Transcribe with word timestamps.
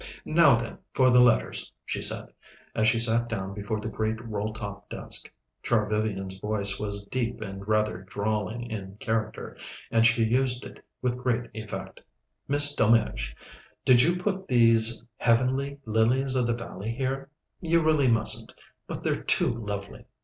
"Now, 0.25 0.55
then, 0.55 0.79
for 0.93 1.11
the 1.11 1.19
letters," 1.19 1.71
she 1.85 2.01
said, 2.01 2.33
as 2.73 2.87
she 2.87 2.97
sat 2.97 3.29
down 3.29 3.53
before 3.53 3.79
the 3.79 3.87
great 3.87 4.19
roll 4.25 4.51
top 4.51 4.89
desk. 4.89 5.29
Char 5.61 5.85
Vivian's 5.85 6.39
voice 6.39 6.79
was 6.79 7.05
deep 7.05 7.39
and 7.39 7.67
rather 7.67 8.01
drawling 8.09 8.63
in 8.71 8.95
character, 8.99 9.55
and 9.91 10.07
she 10.07 10.23
used 10.23 10.65
it 10.65 10.83
with 11.03 11.19
great 11.19 11.51
effect. 11.53 12.01
"Miss 12.47 12.75
Delmege, 12.75 13.35
did 13.85 14.01
you 14.01 14.15
put 14.17 14.47
these 14.47 15.05
heavenly 15.17 15.77
lilies 15.85 16.35
of 16.35 16.47
the 16.47 16.55
valley 16.55 16.89
here? 16.89 17.29
You 17.59 17.83
really 17.83 18.09
mustn't 18.09 18.55
but 18.87 19.03
they're 19.03 19.21
too 19.21 19.53
lovely. 19.53 20.05